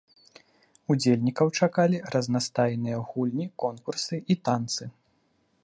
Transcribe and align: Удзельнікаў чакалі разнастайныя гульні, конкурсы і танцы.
Удзельнікаў 0.93 1.51
чакалі 1.59 1.97
разнастайныя 2.15 2.97
гульні, 3.11 3.45
конкурсы 3.65 4.15
і 4.35 4.39
танцы. 4.51 4.83